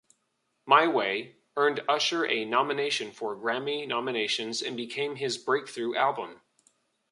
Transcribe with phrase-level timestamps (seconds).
[0.65, 6.41] "My Way" earned Usher a nomination for Grammy-nominations and became his breakthrough album.